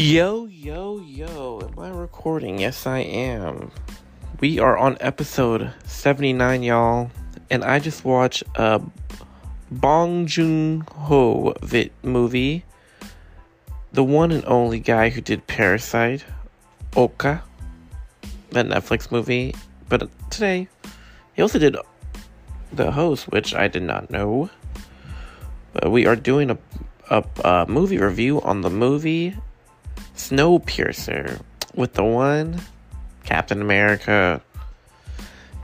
Yo, 0.00 0.46
yo, 0.46 0.98
yo, 1.00 1.60
am 1.60 1.78
I 1.78 1.90
recording? 1.90 2.58
Yes, 2.58 2.86
I 2.86 3.00
am. 3.00 3.70
We 4.40 4.58
are 4.58 4.78
on 4.78 4.96
episode 4.98 5.74
79, 5.84 6.62
y'all, 6.62 7.10
and 7.50 7.62
I 7.62 7.80
just 7.80 8.02
watched 8.02 8.42
a 8.54 8.80
Bong 9.70 10.24
Joon 10.24 10.86
Ho 10.90 11.54
movie. 12.02 12.64
The 13.92 14.02
one 14.02 14.32
and 14.32 14.42
only 14.46 14.80
guy 14.80 15.10
who 15.10 15.20
did 15.20 15.46
Parasite, 15.46 16.24
Okja, 16.92 17.42
that 18.52 18.66
Netflix 18.68 19.12
movie. 19.12 19.54
But 19.90 20.08
today, 20.30 20.68
he 21.34 21.42
also 21.42 21.58
did 21.58 21.76
The 22.72 22.90
Host, 22.90 23.30
which 23.30 23.54
I 23.54 23.68
did 23.68 23.82
not 23.82 24.10
know. 24.10 24.48
But 25.74 25.92
we 25.92 26.06
are 26.06 26.16
doing 26.16 26.52
a, 26.52 26.58
a, 27.10 27.22
a 27.44 27.66
movie 27.68 27.98
review 27.98 28.40
on 28.40 28.62
the 28.62 28.70
movie 28.70 29.36
Snowpiercer 30.16 31.40
with 31.74 31.94
the 31.94 32.04
one 32.04 32.60
Captain 33.24 33.60
America. 33.60 34.42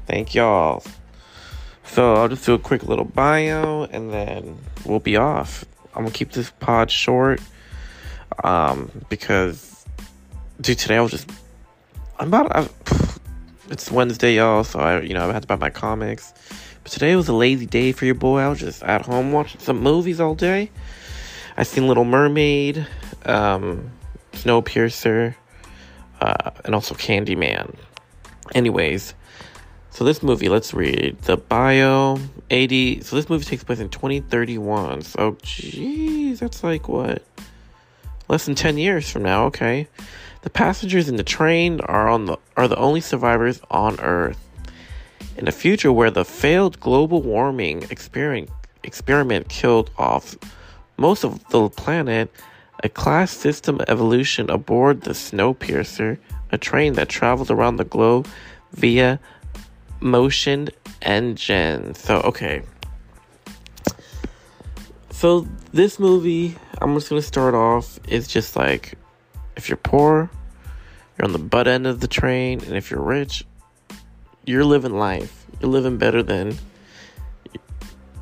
Thank 0.06 0.34
y'all. 0.34 0.84
So 1.84 2.14
I'll 2.14 2.28
just 2.28 2.44
do 2.44 2.54
a 2.54 2.58
quick 2.58 2.84
little 2.84 3.04
bio 3.04 3.84
and 3.84 4.12
then 4.12 4.58
we'll 4.84 5.00
be 5.00 5.16
off. 5.16 5.64
I'm 5.94 6.02
gonna 6.02 6.12
keep 6.12 6.32
this 6.32 6.50
pod 6.60 6.90
short 6.90 7.40
um, 8.44 8.90
because 9.08 9.84
dude, 10.60 10.78
today 10.78 10.96
I 10.96 11.00
was 11.00 11.10
just 11.10 11.30
I'm 12.18 12.28
about 12.28 12.54
I, 12.54 12.68
it's 13.70 13.90
Wednesday, 13.90 14.36
y'all. 14.36 14.64
So 14.64 14.78
I 14.78 15.00
you 15.00 15.14
know 15.14 15.28
I 15.28 15.32
had 15.32 15.42
to 15.42 15.48
buy 15.48 15.56
my 15.56 15.70
comics. 15.70 16.32
But 16.82 16.92
today 16.92 17.16
was 17.16 17.28
a 17.28 17.32
lazy 17.32 17.66
day 17.66 17.92
for 17.92 18.04
your 18.04 18.14
boy. 18.14 18.40
I 18.40 18.48
was 18.48 18.60
just 18.60 18.82
at 18.82 19.02
home 19.02 19.32
watching 19.32 19.60
some 19.60 19.80
movies 19.80 20.20
all 20.20 20.34
day. 20.34 20.70
I 21.56 21.62
seen 21.62 21.88
Little 21.88 22.04
Mermaid. 22.04 22.86
Um, 23.24 23.90
Snowpiercer, 24.36 25.34
uh, 26.20 26.50
and 26.64 26.74
also 26.74 26.94
Candyman. 26.94 27.74
Anyways, 28.54 29.14
so 29.90 30.04
this 30.04 30.22
movie, 30.22 30.48
let's 30.48 30.74
read 30.74 31.16
the 31.22 31.36
bio. 31.36 32.18
80. 32.50 33.00
So 33.00 33.16
this 33.16 33.28
movie 33.28 33.44
takes 33.44 33.64
place 33.64 33.80
in 33.80 33.88
2031. 33.88 35.02
So, 35.02 35.32
jeez, 35.42 36.38
that's 36.38 36.62
like 36.62 36.88
what? 36.88 37.22
Less 38.28 38.44
than 38.44 38.54
10 38.54 38.78
years 38.78 39.10
from 39.10 39.22
now. 39.22 39.46
Okay. 39.46 39.88
The 40.42 40.50
passengers 40.50 41.08
in 41.08 41.16
the 41.16 41.24
train 41.24 41.80
are 41.80 42.08
on 42.08 42.26
the 42.26 42.36
are 42.56 42.68
the 42.68 42.76
only 42.76 43.00
survivors 43.00 43.60
on 43.70 43.98
Earth. 44.00 44.38
In 45.36 45.48
a 45.48 45.52
future 45.52 45.92
where 45.92 46.10
the 46.10 46.24
failed 46.24 46.78
global 46.78 47.22
warming 47.22 47.84
experiment 47.90 48.50
experiment 48.84 49.48
killed 49.48 49.90
off 49.98 50.36
most 50.96 51.24
of 51.24 51.42
the 51.48 51.68
planet, 51.70 52.30
a 52.82 52.88
class 52.88 53.30
system 53.30 53.80
evolution 53.88 54.50
aboard 54.50 55.02
the 55.02 55.12
Snowpiercer, 55.12 56.18
a 56.52 56.58
train 56.58 56.94
that 56.94 57.08
travels 57.08 57.50
around 57.50 57.76
the 57.76 57.84
globe 57.84 58.28
via 58.72 59.18
motion 60.00 60.68
engine. 61.02 61.94
So, 61.94 62.20
okay. 62.20 62.62
So, 65.10 65.46
this 65.72 65.98
movie, 65.98 66.56
I'm 66.80 66.94
just 66.94 67.08
gonna 67.08 67.22
start 67.22 67.54
off, 67.54 67.98
is 68.08 68.28
just 68.28 68.56
like 68.56 68.98
if 69.56 69.68
you're 69.68 69.78
poor, 69.78 70.30
you're 71.16 71.24
on 71.24 71.32
the 71.32 71.38
butt 71.38 71.66
end 71.66 71.86
of 71.86 72.00
the 72.00 72.08
train, 72.08 72.60
and 72.60 72.76
if 72.76 72.90
you're 72.90 73.02
rich, 73.02 73.44
you're 74.44 74.64
living 74.64 74.92
life. 74.92 75.46
You're 75.60 75.70
living 75.70 75.96
better 75.96 76.22
than 76.22 76.56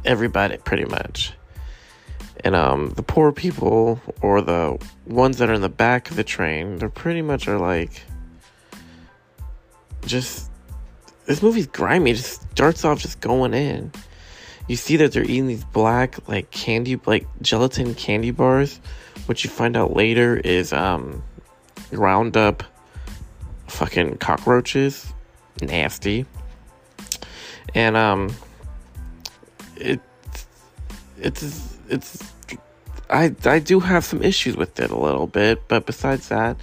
everybody, 0.04 0.58
pretty 0.58 0.84
much 0.84 1.32
and 2.44 2.54
um, 2.54 2.90
the 2.90 3.02
poor 3.02 3.32
people 3.32 4.00
or 4.22 4.40
the 4.40 4.78
ones 5.06 5.38
that 5.38 5.50
are 5.50 5.54
in 5.54 5.62
the 5.62 5.68
back 5.68 6.10
of 6.10 6.16
the 6.16 6.24
train 6.24 6.76
they're 6.76 6.88
pretty 6.88 7.22
much 7.22 7.48
are 7.48 7.58
like 7.58 8.02
just 10.06 10.50
this 11.26 11.42
movie's 11.42 11.66
grimy. 11.66 12.10
It 12.10 12.16
just 12.16 12.42
starts 12.50 12.84
off 12.84 13.00
just 13.00 13.20
going 13.20 13.54
in. 13.54 13.90
You 14.68 14.76
see 14.76 14.96
that 14.96 15.12
they're 15.12 15.24
eating 15.24 15.46
these 15.46 15.64
black 15.64 16.16
like 16.28 16.50
candy 16.50 17.00
like 17.06 17.26
gelatin 17.42 17.94
candy 17.94 18.30
bars 18.30 18.80
which 19.26 19.44
you 19.44 19.50
find 19.50 19.76
out 19.76 19.94
later 19.94 20.36
is 20.36 20.72
um 20.72 21.22
ground 21.90 22.36
up 22.36 22.62
fucking 23.68 24.18
cockroaches. 24.18 25.12
Nasty. 25.60 26.26
And 27.74 27.96
um 27.96 28.34
it 29.76 30.00
it's 31.18 31.78
it's 31.88 32.33
I 33.10 33.34
I 33.44 33.58
do 33.58 33.80
have 33.80 34.04
some 34.04 34.22
issues 34.22 34.56
with 34.56 34.78
it 34.80 34.90
a 34.90 34.98
little 34.98 35.26
bit, 35.26 35.68
but 35.68 35.86
besides 35.86 36.28
that, 36.28 36.56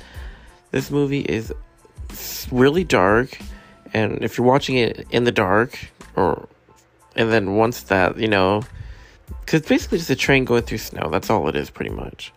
this 0.72 0.92
movie 0.92 1.22
is 1.22 1.54
really 2.52 2.84
dark, 2.84 3.38
and 3.94 4.24
if 4.24 4.38
you're 4.38 4.48
watching 4.48 4.78
it 4.78 5.08
in 5.12 5.24
the 5.24 5.32
dark, 5.32 5.78
or 6.16 6.48
and 7.16 7.32
then 7.32 7.56
once 7.56 7.84
that 7.84 8.18
you 8.18 8.28
know, 8.28 8.64
because 9.42 9.62
basically 9.62 9.98
just 9.98 10.10
a 10.10 10.16
train 10.16 10.46
going 10.46 10.64
through 10.64 10.80
snow. 10.80 11.10
That's 11.10 11.30
all 11.30 11.48
it 11.48 11.56
is, 11.56 11.70
pretty 11.70 11.92
much. 11.92 12.34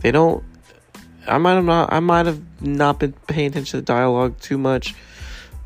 They 0.00 0.10
don't. 0.10 0.44
I 1.26 1.38
might 1.38 1.54
have 1.54 1.64
not. 1.64 1.92
I 1.92 2.00
might 2.00 2.26
have 2.26 2.40
not 2.60 2.98
been 2.98 3.12
paying 3.26 3.48
attention 3.48 3.70
to 3.72 3.76
the 3.78 3.82
dialogue 3.82 4.38
too 4.40 4.58
much, 4.58 4.94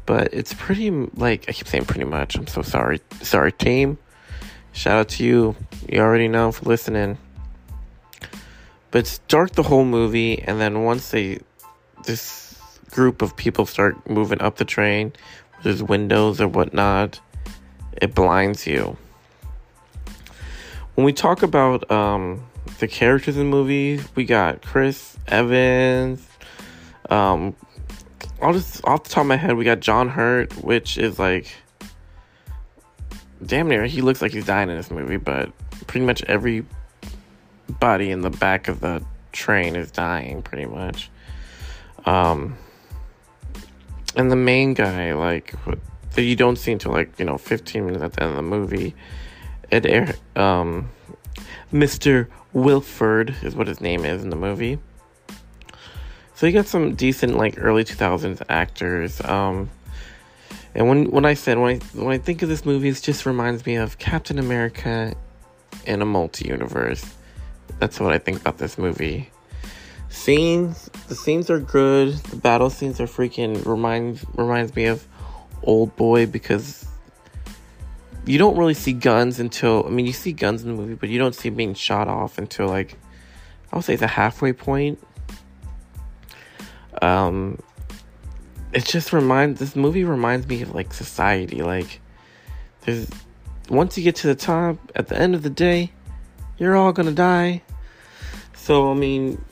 but 0.05 0.33
it's 0.33 0.55
pretty 0.55 0.91
like 0.91 1.49
I 1.49 1.53
keep 1.53 1.69
saying 1.69 1.87
pretty 1.87 2.05
much. 2.05 2.37
I'm 2.37 2.47
so 2.47 2.63
sorry. 2.63 3.01
Sorry, 3.23 3.53
team. 3.53 3.99
Shout 4.73 4.99
out 4.99 5.09
to 5.11 5.25
you. 5.25 5.57
You 5.89 6.01
already 6.01 6.29
know 6.29 6.53
for 6.53 6.67
listening. 6.67 7.17
But 8.97 9.01
it's 9.01 9.19
dark 9.29 9.53
the 9.53 9.63
whole 9.63 9.85
movie, 9.85 10.41
and 10.41 10.59
then 10.59 10.85
once 10.85 11.11
they, 11.11 11.41
this 12.07 12.59
group 12.93 13.21
of 13.21 13.37
people 13.37 13.67
start 13.67 14.09
moving 14.09 14.41
up 14.41 14.57
the 14.57 14.65
train, 14.65 15.13
there's 15.63 15.83
windows 15.83 16.41
or 16.41 16.49
whatnot, 16.49 17.21
it 18.01 18.15
blinds 18.15 18.67
you. 18.67 18.97
When 20.95 21.05
we 21.05 21.13
talk 21.13 21.43
about 21.43 21.91
um, 21.91 22.43
the 22.79 22.89
characters 22.89 23.37
in 23.37 23.51
the 23.51 23.51
movie, 23.51 24.01
we 24.15 24.25
got 24.25 24.63
Chris 24.63 25.19
Evans. 25.29 26.27
Um, 27.11 27.55
I'll 28.41 28.55
just 28.55 28.83
off 28.85 29.05
the 29.05 29.11
top 29.11 29.21
of 29.25 29.27
my 29.27 29.37
head, 29.37 29.59
we 29.59 29.65
got 29.67 29.81
John 29.81 30.09
Hurt, 30.09 30.55
which 30.65 30.97
is 30.97 31.19
like 31.19 31.55
damn 33.45 33.69
near 33.69 33.85
he 33.85 34.01
looks 34.01 34.23
like 34.23 34.33
he's 34.33 34.47
dying 34.47 34.71
in 34.71 34.77
this 34.79 34.91
movie, 34.91 35.19
but 35.19 35.53
pretty 35.87 36.07
much 36.07 36.25
every 36.25 36.65
body 37.69 38.11
in 38.11 38.21
the 38.21 38.31
back 38.31 38.69
of 38.69 38.81
the 38.81 39.05
train 39.33 39.77
is 39.77 39.91
dying 39.91 40.43
pretty 40.43 40.67
much. 40.67 41.11
Um 42.05 42.57
and 44.15 44.31
the 44.31 44.37
main 44.37 44.75
guy 44.75 45.13
like 45.13 45.55
that 46.13 46.23
you 46.23 46.37
don't 46.37 46.57
see 46.57 46.73
until 46.73 46.93
like, 46.93 47.19
you 47.19 47.25
know, 47.25 47.37
15 47.37 47.85
minutes 47.85 48.03
at 48.03 48.13
the 48.15 48.23
end 48.23 48.31
of 48.31 48.37
the 48.37 48.43
movie. 48.43 48.95
Air, 49.71 50.15
um 50.35 50.91
Mr. 51.73 52.29
Wilford 52.53 53.35
is 53.43 53.55
what 53.55 53.67
his 53.67 53.81
name 53.81 54.05
is 54.05 54.23
in 54.23 54.31
the 54.31 54.37
movie. 54.37 54.79
So 56.35 56.47
you 56.47 56.53
got 56.53 56.67
some 56.67 56.95
decent 56.95 57.37
like 57.37 57.55
early 57.59 57.85
2000s 57.85 58.43
actors. 58.49 59.21
Um 59.23 59.71
and 60.77 60.89
when 60.89 61.11
when 61.11 61.25
I 61.25 61.33
said 61.35 61.59
when 61.59 61.77
I 61.77 61.99
when 61.99 62.15
I 62.15 62.19
think 62.19 62.43
of 62.43 62.51
this 62.51 62.65
movie, 62.67 62.91
it 62.91 63.01
just 63.03 63.25
reminds 63.25 63.65
me 63.65 63.77
of 63.77 63.99
Captain 63.99 64.39
America 64.39 65.15
in 65.87 66.03
a 66.03 66.05
multi-universe. 66.05 67.16
That's 67.79 68.01
what 68.01 68.13
I 68.13 68.19
think 68.19 68.41
about 68.41 68.59
this 68.59 68.79
movie. 68.79 69.31
Scenes, 70.09 70.91
the 71.09 71.15
scenes 71.15 71.51
are 71.51 71.59
good. 71.59 72.15
The 72.15 72.37
battle 72.37 72.71
scenes 72.71 73.01
are 73.01 73.07
freaking 73.07 73.65
reminds 73.67 74.25
reminds 74.35 74.75
me 74.75 74.87
of 74.87 75.07
Old 75.63 75.95
Boy 75.97 76.27
because 76.27 76.87
you 78.25 78.39
don't 78.39 78.57
really 78.57 78.75
see 78.75 78.93
guns 78.93 79.39
until 79.41 79.85
I 79.87 79.91
mean 79.91 80.07
you 80.07 80.13
see 80.13 80.33
guns 80.33 80.63
in 80.63 80.69
the 80.69 80.75
movie, 80.75 80.95
but 80.95 81.09
you 81.09 81.19
don't 81.19 81.35
see 81.35 81.51
being 81.51 81.75
shot 81.75 82.09
off 82.09 82.39
until 82.39 82.67
like 82.67 82.97
I 83.73 83.77
would 83.77 83.85
say 83.85 83.97
the 83.97 84.07
halfway 84.07 84.53
point. 84.53 84.99
Um, 87.03 87.59
it 88.73 88.85
just 88.85 89.13
reminds 89.13 89.61
this 89.61 89.77
movie 89.77 90.05
reminds 90.05 90.47
me 90.47 90.63
of 90.63 90.75
like 90.75 90.93
society 90.93 91.63
like 91.63 92.01
there's 92.83 93.09
once 93.69 93.97
you 93.97 94.05
get 94.05 94.17
to 94.17 94.27
the 94.27 94.35
top 94.35 94.77
at 94.95 95.09
the 95.09 95.19
end 95.19 95.35
of 95.35 95.43
the 95.43 95.51
day 95.51 95.91
you're 96.59 96.77
all 96.77 96.93
gonna 96.93 97.13
die 97.13 97.63
so 98.67 98.91
i 98.91 98.95
mean 98.95 99.43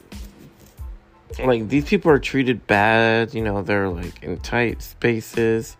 like 1.44 1.69
these 1.69 1.84
people 1.84 2.11
are 2.11 2.19
treated 2.19 2.66
bad 2.66 3.32
you 3.32 3.43
know 3.43 3.62
they're 3.62 3.88
like 3.88 4.22
in 4.22 4.37
tight 4.38 4.82
spaces 4.82 5.76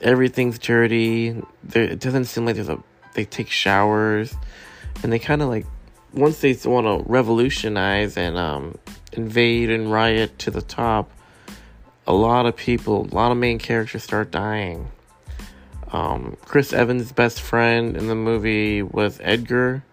everything's 0.00 0.58
dirty 0.58 1.36
it 1.74 2.00
doesn't 2.00 2.24
seem 2.24 2.46
like 2.46 2.54
there's 2.54 2.68
a 2.68 2.82
they 3.14 3.24
take 3.24 3.50
showers 3.50 4.34
and 5.02 5.12
they 5.12 5.18
kind 5.18 5.42
of 5.42 5.48
like 5.48 5.66
once 6.14 6.40
they 6.40 6.56
want 6.64 6.86
to 6.86 7.04
revolutionize 7.10 8.16
and 8.16 8.38
um 8.38 8.74
invade 9.12 9.68
and 9.68 9.92
riot 9.92 10.38
to 10.38 10.50
the 10.50 10.62
top 10.62 11.10
a 12.06 12.12
lot 12.12 12.46
of 12.46 12.56
people, 12.56 13.08
a 13.10 13.14
lot 13.14 13.32
of 13.32 13.38
main 13.38 13.58
characters 13.58 14.02
start 14.02 14.30
dying. 14.30 14.90
Um, 15.92 16.36
Chris 16.44 16.72
Evans' 16.72 17.12
best 17.12 17.40
friend 17.40 17.96
in 17.96 18.08
the 18.08 18.14
movie 18.14 18.82
was 18.82 19.20
Edgar. 19.22 19.84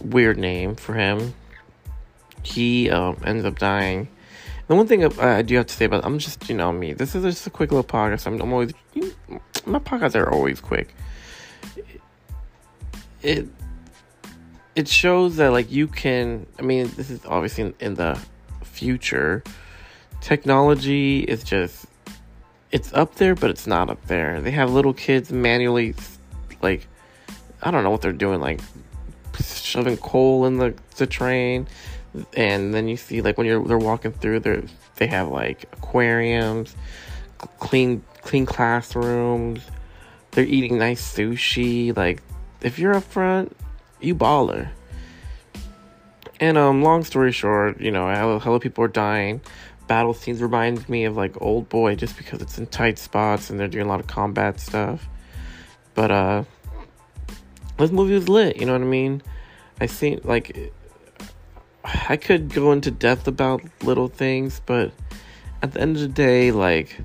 Weird 0.00 0.38
name 0.38 0.74
for 0.74 0.94
him. 0.94 1.34
He 2.42 2.90
um, 2.90 3.16
ends 3.24 3.44
up 3.44 3.58
dying. 3.58 4.08
The 4.68 4.74
one 4.76 4.86
thing 4.86 5.04
I 5.20 5.42
do 5.42 5.56
have 5.56 5.66
to 5.66 5.74
say 5.74 5.84
about 5.84 6.04
I'm 6.04 6.18
just 6.18 6.48
you 6.48 6.56
know 6.56 6.72
me. 6.72 6.92
This 6.92 7.14
is 7.14 7.24
just 7.24 7.46
a 7.46 7.50
quick 7.50 7.72
little 7.72 7.84
podcast. 7.84 8.26
I'm, 8.26 8.40
I'm 8.40 8.52
always 8.52 8.72
my 9.66 9.78
podcasts 9.78 10.14
are 10.14 10.30
always 10.30 10.60
quick. 10.60 10.94
It 13.22 13.48
it 14.74 14.88
shows 14.88 15.36
that 15.36 15.52
like 15.52 15.70
you 15.70 15.86
can. 15.86 16.46
I 16.58 16.62
mean, 16.62 16.90
this 16.96 17.10
is 17.10 17.24
obviously 17.26 17.64
in, 17.64 17.74
in 17.80 17.94
the 17.94 18.18
future. 18.62 19.42
Technology 20.20 21.20
is 21.20 21.42
just 21.42 21.86
it's 22.70 22.92
up 22.94 23.16
there, 23.16 23.34
but 23.34 23.50
it's 23.50 23.66
not 23.66 23.90
up 23.90 24.04
there. 24.06 24.40
They 24.40 24.52
have 24.52 24.70
little 24.70 24.94
kids 24.94 25.30
manually 25.30 25.94
like 26.62 26.86
I 27.62 27.70
don't 27.70 27.84
know 27.84 27.90
what 27.90 28.00
they're 28.00 28.12
doing, 28.12 28.40
like 28.40 28.60
shoving 29.42 29.96
coal 29.98 30.46
in 30.46 30.58
the 30.58 30.74
the 30.96 31.06
train, 31.06 31.66
and 32.36 32.74
then 32.74 32.88
you 32.88 32.96
see 32.96 33.22
like 33.22 33.38
when 33.38 33.46
you're 33.46 33.64
they're 33.64 33.78
walking 33.78 34.12
through 34.12 34.40
there 34.40 34.62
they 34.96 35.06
have 35.06 35.28
like 35.28 35.64
aquariums, 35.72 36.76
clean 37.58 38.04
clean 38.20 38.46
classrooms. 38.46 39.60
They're 40.32 40.44
eating 40.44 40.78
nice 40.78 41.16
sushi. 41.16 41.96
Like 41.96 42.22
if 42.60 42.78
you're 42.78 42.94
up 42.94 43.04
front, 43.04 43.56
you 44.00 44.14
baller. 44.14 44.70
And 46.40 46.58
um, 46.58 46.82
long 46.82 47.04
story 47.04 47.32
short, 47.32 47.80
you 47.80 47.90
know, 47.90 48.12
hello, 48.12 48.38
hello 48.38 48.58
people 48.58 48.84
are 48.84 48.88
dying. 48.88 49.40
Battle 49.86 50.14
scenes 50.14 50.40
remind 50.40 50.88
me 50.88 51.04
of 51.04 51.16
like 51.16 51.40
Old 51.40 51.68
Boy 51.68 51.94
just 51.94 52.16
because 52.16 52.40
it's 52.40 52.58
in 52.58 52.66
tight 52.66 52.98
spots 52.98 53.50
and 53.50 53.58
they're 53.58 53.68
doing 53.68 53.86
a 53.86 53.88
lot 53.88 54.00
of 54.00 54.06
combat 54.06 54.60
stuff. 54.60 55.08
But 55.94 56.10
uh, 56.10 56.44
this 57.78 57.90
movie 57.90 58.14
was 58.14 58.28
lit. 58.28 58.56
You 58.56 58.66
know 58.66 58.72
what 58.72 58.82
I 58.82 58.84
mean? 58.84 59.22
I 59.80 59.86
think 59.86 60.24
like 60.24 60.72
I 61.84 62.16
could 62.16 62.50
go 62.50 62.72
into 62.72 62.90
depth 62.90 63.26
about 63.26 63.62
little 63.82 64.08
things, 64.08 64.60
but 64.66 64.92
at 65.62 65.72
the 65.72 65.80
end 65.80 65.96
of 65.96 66.02
the 66.02 66.08
day, 66.08 66.52
like 66.52 66.96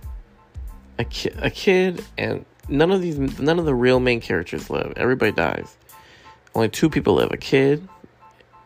a 0.99 1.03
ki- 1.03 1.31
a 1.37 1.49
kid 1.49 2.03
and 2.17 2.45
none 2.69 2.91
of 2.91 3.01
these 3.01 3.17
none 3.39 3.59
of 3.59 3.65
the 3.65 3.75
real 3.75 3.99
main 3.99 4.21
characters 4.21 4.69
live. 4.69 4.93
Everybody 4.97 5.31
dies. 5.31 5.77
Only 6.53 6.69
two 6.69 6.89
people 6.89 7.15
live: 7.15 7.31
a 7.31 7.37
kid 7.37 7.87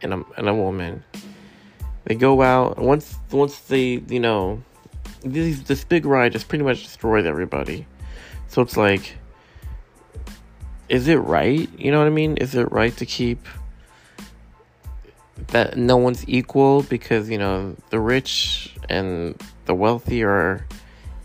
and 0.02 0.14
a 0.14 0.26
and 0.38 0.50
a 0.50 0.54
woman. 0.54 1.04
They 2.06 2.16
go 2.16 2.42
out 2.42 2.78
once 2.78 3.16
once 3.32 3.60
they 3.60 4.02
you 4.08 4.20
know 4.20 4.64
these 5.24 5.64
this 5.64 5.84
big 5.84 6.06
ride 6.06 6.32
just 6.32 6.48
pretty 6.48 6.64
much 6.64 6.84
destroyed 6.84 7.26
everybody. 7.26 7.86
So 8.48 8.62
it's 8.62 8.76
like, 8.76 9.18
is 10.90 11.08
it 11.08 11.16
right? 11.16 11.70
You 11.80 11.92
know 11.92 12.00
what 12.00 12.08
I 12.08 12.12
mean? 12.12 12.38
Is 12.38 12.56
it 12.56 12.72
right 12.72 12.96
to 12.98 13.06
keep 13.06 13.46
that 15.48 15.78
no 15.78 15.98
one's 15.98 16.28
equal 16.28 16.84
because 16.84 17.30
you 17.30 17.38
know 17.38 17.76
the 17.90 18.00
rich 18.00 18.76
and 18.90 19.40
the 19.66 19.76
wealthy 19.76 20.24
are 20.24 20.66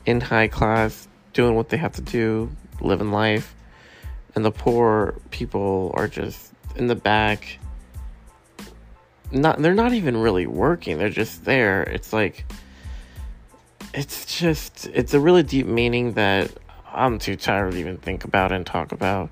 in 0.04 0.20
high 0.20 0.48
class 0.48 1.08
doing 1.32 1.54
what 1.54 1.68
they 1.68 1.76
have 1.76 1.92
to 1.92 2.02
do, 2.02 2.50
living 2.80 3.12
life, 3.12 3.54
and 4.34 4.44
the 4.44 4.50
poor 4.50 5.14
people 5.30 5.92
are 5.94 6.08
just 6.08 6.52
in 6.76 6.86
the 6.86 6.94
back. 6.94 7.58
Not 9.32 9.60
they're 9.60 9.74
not 9.74 9.92
even 9.92 10.16
really 10.16 10.46
working. 10.46 10.98
They're 10.98 11.10
just 11.10 11.44
there. 11.44 11.82
It's 11.82 12.12
like 12.12 12.44
it's 13.92 14.38
just 14.38 14.86
it's 14.92 15.14
a 15.14 15.20
really 15.20 15.42
deep 15.42 15.66
meaning 15.66 16.12
that 16.12 16.50
I'm 16.92 17.18
too 17.18 17.36
tired 17.36 17.72
to 17.72 17.78
even 17.78 17.96
think 17.98 18.24
about 18.24 18.52
and 18.52 18.64
talk 18.64 18.92
about. 18.92 19.30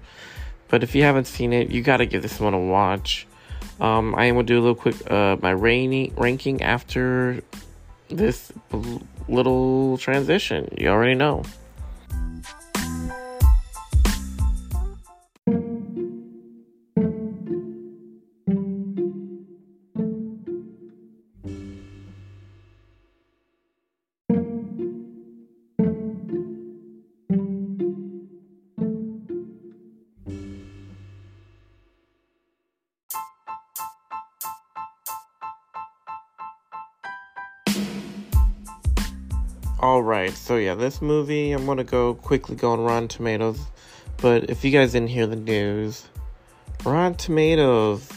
But 0.69 0.83
if 0.83 0.95
you 0.95 1.03
haven't 1.03 1.27
seen 1.27 1.53
it, 1.53 1.71
you 1.71 1.83
got 1.83 1.99
to 1.99 2.07
give 2.07 2.23
this 2.23 2.41
one 2.41 2.55
a 2.55 2.59
watch. 2.59 3.27
Um, 3.81 4.15
I 4.15 4.27
am 4.27 4.37
gonna 4.37 4.47
do 4.47 4.59
a 4.59 4.63
little 4.63 4.75
quick 4.75 5.11
uh, 5.11 5.37
my 5.43 5.51
rainy 5.51 6.13
ranking 6.17 6.63
after 6.63 7.43
this 8.09 8.53
little 9.29 9.99
transition. 9.99 10.69
You 10.79 10.89
already 10.89 11.15
know. 11.15 11.43
All 39.95 40.03
right, 40.03 40.33
so 40.33 40.57
yeah, 40.57 40.75
this 40.75 41.01
movie 41.01 41.53
I'm 41.53 41.67
gonna 41.67 41.85
go 41.85 42.15
quickly 42.15 42.57
go 42.57 42.73
on 42.73 42.81
Rotten 42.81 43.07
Tomatoes, 43.07 43.61
but 44.17 44.51
if 44.51 44.65
you 44.65 44.73
guys 44.73 44.91
didn't 44.91 45.11
hear 45.11 45.29
the 45.29 45.37
news, 45.37 46.09
Rotten 46.85 47.15
Tomatoes, 47.15 48.11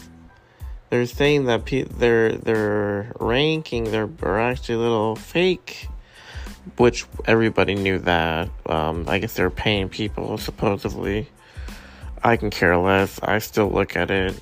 they're 0.90 1.06
saying 1.06 1.44
that 1.44 1.66
pe- 1.66 1.84
their 1.84 2.32
their 2.32 3.12
ranking 3.20 3.92
they're, 3.92 4.10
are 4.22 4.40
actually 4.40 4.74
a 4.74 4.78
little 4.78 5.14
fake, 5.14 5.86
which 6.78 7.06
everybody 7.26 7.76
knew 7.76 8.00
that. 8.00 8.48
Um, 8.66 9.04
I 9.06 9.20
guess 9.20 9.34
they're 9.34 9.48
paying 9.48 9.88
people 9.88 10.36
supposedly. 10.36 11.28
I 12.24 12.38
can 12.38 12.50
care 12.50 12.76
less. 12.76 13.20
I 13.22 13.38
still 13.38 13.70
look 13.70 13.94
at 13.94 14.10
it. 14.10 14.34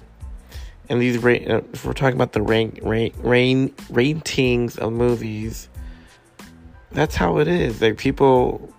And 0.89 1.03
these 1.03 1.19
rate, 1.19 1.51
uh, 1.51 1.61
if 1.75 1.85
we're 1.85 1.93
talking 1.93 2.17
about 2.17 2.33
the 2.33 2.41
rank, 2.41 2.79
rank, 2.83 3.13
rank 3.19 3.79
ratings 3.91 4.79
of 4.79 4.95
movies 4.95 5.69
that's 6.97 7.15
how 7.15 7.39
it 7.39 7.47
is. 7.47 7.83
Like 7.83 7.99
people, 7.99 8.73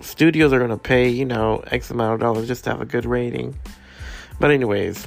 studios 0.00 0.52
are 0.52 0.58
gonna 0.58 0.76
pay 0.76 1.08
you 1.08 1.24
know 1.24 1.62
X 1.68 1.90
amount 1.90 2.14
of 2.14 2.20
dollars 2.20 2.48
just 2.48 2.64
to 2.64 2.70
have 2.70 2.80
a 2.80 2.84
good 2.84 3.06
rating. 3.06 3.56
But 4.40 4.50
anyways, 4.50 5.06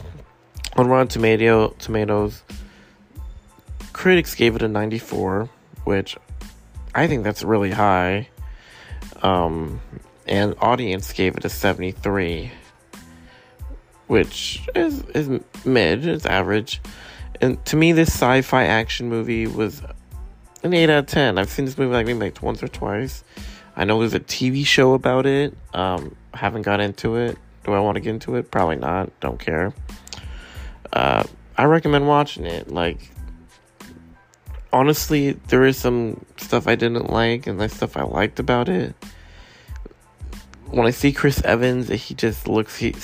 on 0.78 0.88
Rotten 0.88 1.10
Tomato 1.10 1.76
Tomatoes, 1.80 2.42
critics 3.92 4.34
gave 4.34 4.56
it 4.56 4.62
a 4.62 4.70
94, 4.70 5.50
which 5.84 6.16
I 6.96 7.08
think 7.08 7.26
that's 7.26 7.44
really 7.44 7.72
high. 7.72 8.30
Um, 9.22 9.82
and 10.26 10.56
audience 10.60 11.12
gave 11.12 11.36
it 11.36 11.44
a 11.44 11.50
73, 11.50 12.50
which 14.08 14.66
is 14.74 15.04
is 15.10 15.42
mid, 15.66 16.08
it's 16.08 16.26
average. 16.26 16.82
And 17.42 17.64
to 17.66 17.76
me, 17.76 17.92
this 17.92 18.08
sci-fi 18.08 18.64
action 18.64 19.10
movie 19.10 19.48
was 19.48 19.82
an 20.64 20.74
8 20.74 20.90
out 20.90 21.00
of 21.00 21.06
10. 21.08 21.38
I've 21.38 21.50
seen 21.50 21.66
this 21.66 21.78
movie 21.78 21.94
like 21.94 22.06
maybe 22.06 22.20
like 22.20 22.42
once 22.42 22.64
or 22.64 22.68
twice. 22.68 23.24
I 23.76 23.86
know 23.86 24.00
there's 24.00 24.14
a 24.14 24.20
TV 24.20 24.66
show 24.66 24.94
about 24.94 25.26
it. 25.26 25.56
Um, 25.74 26.16
haven't 26.34 26.62
got 26.62 26.80
into 26.80 27.16
it. 27.16 27.38
Do 27.64 27.74
I 27.74 27.80
want 27.80 27.96
to 27.96 28.02
get 28.02 28.12
into 28.12 28.36
it? 28.36 28.52
Probably 28.52 28.76
not. 28.76 29.18
Don't 29.20 29.40
care. 29.40 29.74
Uh, 30.92 31.24
I 31.58 31.66
recommend 31.66 32.08
watching 32.08 32.46
it. 32.46 32.70
Like, 32.70 33.12
honestly, 34.72 35.34
there 35.48 35.66
is 35.66 35.78
some 35.78 36.26
stuff 36.38 36.68
I 36.68 36.76
didn't 36.76 37.10
like 37.10 37.48
and 37.48 37.60
there's 37.60 37.74
stuff 37.74 37.98
I 37.98 38.04
liked 38.04 38.40
about 38.40 38.70
it. 38.70 38.96
When 40.68 40.88
I 40.88 40.92
see 40.92 41.12
Chris 41.12 41.42
Evans, 41.44 41.90
he 41.90 42.16
just 42.16 42.48
looks 42.48 42.78
he 42.78 42.96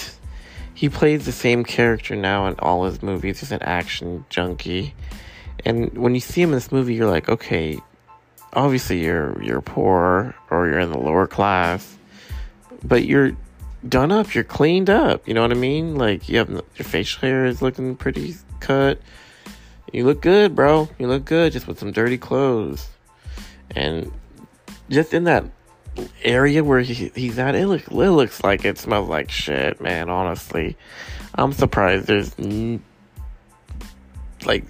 he 0.74 0.90
plays 0.90 1.26
the 1.26 1.32
same 1.32 1.64
character 1.64 2.16
now 2.16 2.48
in 2.48 2.56
all 2.60 2.86
his 2.86 3.04
movies. 3.04 3.42
He's 3.42 3.52
an 3.52 3.62
action 3.62 4.26
junkie 4.30 4.96
and 5.66 5.98
when 5.98 6.16
you 6.16 6.22
see 6.22 6.42
him 6.42 6.50
in 6.50 6.56
this 6.56 6.72
movie, 6.72 6.96
you're 6.96 7.10
like, 7.10 7.30
okay, 7.30 7.80
obviously 8.54 9.04
you're 9.04 9.42
you're 9.44 9.62
poor 9.62 10.36
or 10.50 10.68
you're 10.68 10.80
in 10.80 10.92
the 10.92 10.98
lower 10.98 11.28
class, 11.28 11.98
but 12.84 13.06
you're 13.06 13.36
done 13.88 14.12
up, 14.12 14.34
you're 14.34 14.44
cleaned 14.44 14.90
up. 14.90 15.28
You 15.28 15.34
know 15.34 15.42
what 15.42 15.52
I 15.52 15.56
mean? 15.56 15.96
Like 15.96 16.30
you 16.30 16.38
have 16.38 16.50
your 16.50 16.64
facial 16.84 17.22
hair 17.22 17.46
is 17.46 17.62
looking 17.62 17.96
pretty 17.96 18.36
cut. 18.60 19.00
You 19.92 20.06
look 20.06 20.22
good, 20.22 20.56
bro. 20.56 20.90
You 21.00 21.08
look 21.08 21.26
good 21.26 21.52
just 21.52 21.68
with 21.68 21.80
some 21.80 21.92
dirty 21.92 22.18
clothes, 22.18 22.90
and 23.76 24.12
just 24.90 25.14
in 25.14 25.24
that 25.26 25.46
area 26.24 26.64
where 26.64 26.80
he, 26.82 27.12
he's 27.16 27.40
at, 27.40 27.56
it, 27.56 27.68
look, 27.68 27.88
it 27.88 27.92
looks 27.92 28.44
like 28.44 28.66
it 28.66 28.78
smells 28.78 29.10
like 29.10 29.32
shit, 29.32 29.82
man. 29.82 30.10
Honestly, 30.10 30.78
I'm 31.36 31.52
surprised 31.54 32.06
there's 32.06 32.36
like 34.46 34.66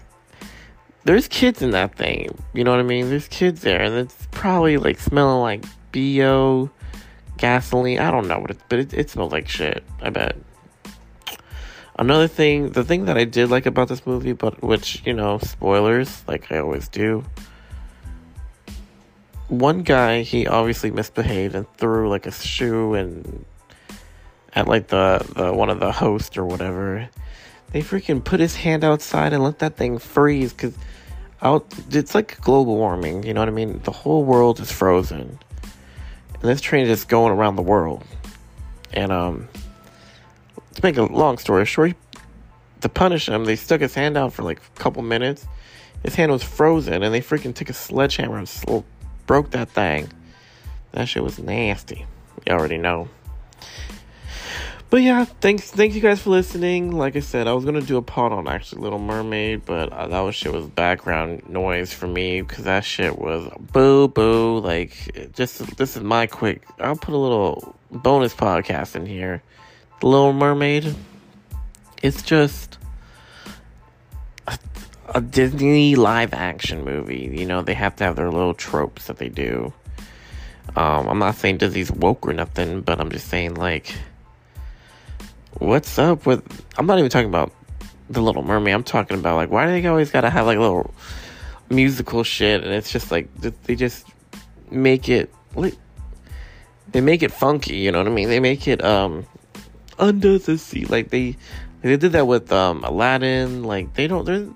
there's 1.10 1.28
kids 1.28 1.64
in 1.64 1.72
that 1.72 1.96
thing. 1.96 2.30
You 2.54 2.64
know 2.64 2.70
what 2.70 2.80
I 2.80 2.84
mean? 2.84 3.10
There's 3.10 3.28
kids 3.28 3.62
there, 3.62 3.82
and 3.82 3.96
it's 3.96 4.28
probably 4.30 4.78
like 4.78 5.00
smelling 5.00 5.42
like 5.42 5.66
bo, 5.92 6.70
gasoline. 7.38 7.98
I 7.98 8.12
don't 8.12 8.28
know 8.28 8.38
what 8.38 8.52
it, 8.52 8.60
but 8.70 8.78
it, 8.78 8.94
it 8.94 9.10
smells 9.10 9.32
like 9.32 9.50
shit. 9.50 9.84
I 10.04 10.12
bet. 10.12 10.36
Another 11.98 12.28
thing, 12.28 12.74
the 12.74 12.84
thing 12.84 13.06
that 13.06 13.18
I 13.18 13.24
did 13.26 13.50
like 13.50 13.66
about 13.66 13.88
this 13.88 14.06
movie, 14.06 14.34
but 14.34 14.62
which 14.62 15.02
you 15.04 15.14
know, 15.14 15.40
spoilers, 15.40 16.24
like 16.28 16.52
I 16.52 16.60
always 16.60 16.88
do. 16.88 17.26
One 19.48 19.82
guy, 19.82 20.22
he 20.22 20.46
obviously 20.46 20.92
misbehaved 20.92 21.56
and 21.56 21.66
threw 21.78 22.08
like 22.08 22.28
a 22.28 22.32
shoe 22.32 22.94
and 22.94 23.46
at 24.54 24.68
like 24.68 24.90
the 24.90 25.26
the 25.36 25.54
one 25.54 25.72
of 25.72 25.80
the 25.80 25.92
hosts 25.92 26.38
or 26.38 26.46
whatever. 26.46 27.10
They 27.72 27.82
freaking 27.82 28.24
put 28.24 28.40
his 28.40 28.56
hand 28.56 28.84
outside 28.84 29.34
and 29.34 29.44
let 29.44 29.60
that 29.60 29.78
thing 29.78 30.00
freeze 30.00 30.54
because 30.54 30.74
out. 31.42 31.66
It's 31.92 32.16
like 32.16 32.40
global 32.42 32.78
warming. 32.78 33.24
You 33.24 33.34
know 33.34 33.42
what 33.42 33.50
I 33.50 33.52
mean? 33.52 33.80
The 33.84 33.92
whole 33.92 34.24
world 34.24 34.60
is 34.60 34.72
frozen, 34.72 35.40
and 36.34 36.42
this 36.42 36.62
train 36.62 36.84
is 36.84 36.90
just 36.90 37.10
going 37.10 37.32
around 37.32 37.56
the 37.56 37.62
world. 37.62 38.04
And 38.92 39.12
um, 39.12 39.48
to 40.76 40.84
make 40.84 40.98
a 40.98 41.04
long 41.04 41.38
story 41.38 41.66
short, 41.66 41.96
to 42.82 42.90
punish 42.90 43.30
him, 43.30 43.46
they 43.46 43.56
stuck 43.56 43.82
his 43.82 43.94
hand 43.94 44.18
out 44.18 44.34
for 44.34 44.44
like 44.44 44.60
a 44.60 44.80
couple 44.80 45.04
minutes. 45.04 45.46
His 46.04 46.16
hand 46.16 46.32
was 46.32 46.44
frozen, 46.44 47.04
and 47.04 47.14
they 47.14 47.22
freaking 47.22 47.54
took 47.54 47.70
a 47.70 47.74
sledgehammer 47.74 48.38
and 48.38 48.48
sl- 48.48 48.80
broke 49.28 49.52
that 49.52 49.70
thing. 49.70 50.10
That 50.94 51.06
shit 51.06 51.24
was 51.24 51.38
nasty. 51.38 52.06
You 52.48 52.54
already 52.54 52.78
know. 52.78 53.10
But 54.90 55.04
yeah, 55.04 55.26
thanks, 55.26 55.70
thank 55.70 55.94
you 55.94 56.02
guys 56.02 56.20
for 56.20 56.32
listening. 56.32 56.92
Like 56.92 57.16
I 57.16 57.20
said, 57.20 57.48
I 57.48 57.54
was 57.54 57.64
gonna 57.64 57.82
do 57.82 57.98
a 57.98 58.02
pod 58.02 58.32
on 58.32 58.48
actually 58.48 58.82
Little 58.82 58.98
Mermaid, 58.98 59.64
but 59.64 59.94
uh, 59.94 60.08
that 60.08 60.20
was 60.22 60.34
shit 60.34 60.52
was 60.52 60.66
background 60.66 61.48
noise 61.48 61.94
for 61.94 62.08
me 62.08 62.42
because 62.42 62.64
that 62.64 62.84
shit 62.84 63.20
was 63.20 63.52
boo 63.72 64.08
boo. 64.08 64.58
Like, 64.60 65.32
just 65.36 65.78
this 65.78 65.96
is 65.96 66.02
my 66.02 66.26
quick. 66.26 66.64
I'll 66.80 66.96
put 66.96 67.14
a 67.14 67.18
little 67.18 67.76
bonus 67.92 68.34
podcast 68.34 68.96
in 68.96 69.06
here. 69.06 69.44
The 70.00 70.08
Little 70.08 70.34
Mermaid. 70.34 70.96
It's 72.02 72.24
just 72.24 72.80
a, 74.48 74.58
a 75.10 75.22
Disney 75.22 75.96
live 75.98 76.34
action 76.34 76.84
movie. 76.84 77.30
You 77.32 77.46
know, 77.46 77.62
they 77.62 77.76
have 77.76 77.96
to 77.98 78.06
have 78.06 78.16
their 78.16 78.32
little 78.32 78.56
tropes 78.56 79.06
that 79.06 79.18
they 79.18 79.30
do. 79.30 79.72
Um, 80.76 81.08
I'm 81.08 81.20
not 81.20 81.36
saying 81.36 81.58
Disney's 81.58 81.92
woke 81.92 82.28
or 82.28 82.34
nothing, 82.34 82.82
but 82.82 83.00
I'm 83.00 83.12
just 83.12 83.28
saying 83.28 83.54
like 83.54 83.94
what's 85.58 85.98
up 85.98 86.26
with 86.26 86.44
I'm 86.78 86.86
not 86.86 87.00
even 87.00 87.10
talking 87.10 87.30
about 87.30 87.52
the 88.10 88.22
Little 88.22 88.44
Mermaid. 88.44 88.74
I'm 88.74 88.84
talking 88.84 89.18
about 89.18 89.36
like 89.36 89.50
why 89.50 89.66
do 89.66 89.72
they 89.72 89.88
always 89.88 90.12
gotta 90.12 90.30
have 90.30 90.46
like 90.46 90.58
little 90.58 90.94
musical 91.70 92.24
shit 92.24 92.64
and 92.64 92.74
it's 92.74 92.92
just 92.92 93.12
like 93.12 93.28
they 93.36 93.76
just 93.76 94.08
make 94.72 95.10
it 95.10 95.34
like 95.56 95.76
they 96.92 97.02
make 97.02 97.22
it 97.22 97.32
funky, 97.32 97.78
you 97.78 97.92
know 97.92 98.00
what 98.00 98.08
I 98.08 98.12
mean? 98.12 98.30
They 98.30 98.40
make 98.40 98.68
it 98.68 98.84
um 98.84 99.26
under 99.98 100.38
the 100.38 100.58
sea. 100.58 100.86
Like 100.86 101.10
they 101.10 101.36
they 101.82 101.98
did 101.98 102.12
that 102.14 102.28
with 102.28 102.52
um 102.52 102.84
Aladdin, 102.84 103.64
like 103.64 103.94
they 103.96 104.08
don't 104.08 104.26
there's 104.26 104.50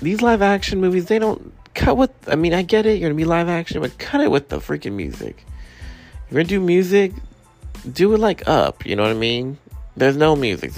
these 0.00 0.22
live 0.22 0.42
action 0.42 0.80
movies 0.80 1.06
they 1.06 1.18
don't 1.18 1.52
cut 1.74 1.96
with 1.96 2.10
I 2.28 2.36
mean 2.36 2.54
I 2.54 2.62
get 2.62 2.86
it, 2.86 2.98
you're 2.98 3.08
gonna 3.08 3.16
be 3.16 3.24
live 3.24 3.48
action, 3.48 3.80
but 3.80 3.98
cut 3.98 4.20
it 4.20 4.30
with 4.30 4.48
the 4.48 4.58
freaking 4.58 4.92
music. 4.92 5.44
You're 6.30 6.42
gonna 6.42 6.48
do 6.48 6.60
music, 6.60 7.12
do 7.92 8.14
it 8.14 8.18
like 8.18 8.46
up. 8.48 8.86
You 8.86 8.96
know 8.96 9.02
what 9.02 9.10
I 9.10 9.14
mean? 9.14 9.58
There's 9.96 10.16
no 10.16 10.36
music. 10.36 10.72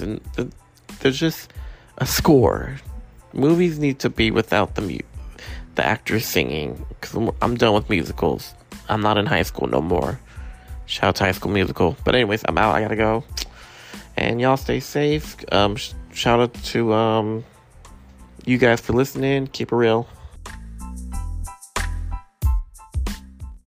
There's 0.99 1.19
just 1.19 1.53
a 1.97 2.05
score. 2.05 2.77
Movies 3.33 3.79
need 3.79 3.99
to 3.99 4.09
be 4.09 4.31
without 4.31 4.75
the 4.75 4.81
mu- 4.81 5.07
the 5.75 5.85
actors 5.85 6.25
singing. 6.25 6.85
Cause 7.01 7.31
I'm 7.41 7.55
done 7.55 7.73
with 7.73 7.89
musicals. 7.89 8.53
I'm 8.89 9.01
not 9.01 9.17
in 9.17 9.25
high 9.25 9.43
school 9.43 9.67
no 9.67 9.81
more. 9.81 10.19
Shout 10.85 11.09
out 11.09 11.15
to 11.17 11.25
High 11.25 11.33
School 11.33 11.51
Musical. 11.51 11.97
But 12.05 12.15
anyways, 12.15 12.43
I'm 12.47 12.57
out. 12.57 12.73
I 12.73 12.81
gotta 12.81 12.95
go. 12.95 13.23
And 14.15 14.39
y'all 14.39 14.57
stay 14.57 14.79
safe. 14.79 15.35
Um, 15.51 15.75
sh- 15.75 15.91
shout 16.13 16.39
out 16.39 16.53
to 16.53 16.93
um, 16.93 17.43
you 18.45 18.57
guys 18.57 18.79
for 18.79 18.93
listening. 18.93 19.47
Keep 19.47 19.73
it 19.73 19.75
real. 19.75 20.07